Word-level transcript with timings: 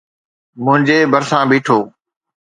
منهنجي 0.63 0.97
ڀرسان 1.11 1.43
بيٺو. 1.51 1.79